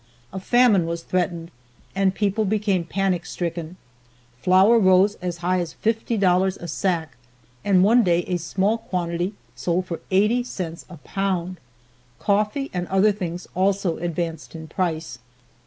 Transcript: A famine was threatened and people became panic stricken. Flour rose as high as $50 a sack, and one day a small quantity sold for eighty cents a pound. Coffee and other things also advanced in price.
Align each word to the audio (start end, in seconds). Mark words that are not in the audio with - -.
A 0.33 0.39
famine 0.39 0.87
was 0.87 1.03
threatened 1.03 1.51
and 1.93 2.15
people 2.15 2.43
became 2.43 2.85
panic 2.85 3.23
stricken. 3.23 3.77
Flour 4.41 4.79
rose 4.79 5.13
as 5.21 5.37
high 5.45 5.59
as 5.59 5.75
$50 5.75 6.57
a 6.57 6.67
sack, 6.67 7.15
and 7.63 7.83
one 7.83 8.01
day 8.03 8.23
a 8.23 8.37
small 8.37 8.79
quantity 8.79 9.35
sold 9.55 9.85
for 9.85 9.99
eighty 10.09 10.43
cents 10.43 10.87
a 10.89 10.97
pound. 10.97 11.59
Coffee 12.17 12.71
and 12.73 12.87
other 12.87 13.11
things 13.11 13.47
also 13.53 13.97
advanced 13.97 14.55
in 14.55 14.67
price. 14.67 15.19